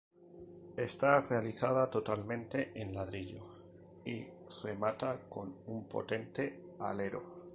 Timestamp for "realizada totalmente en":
1.21-2.95